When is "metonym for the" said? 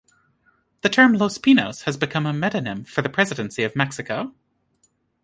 2.33-3.07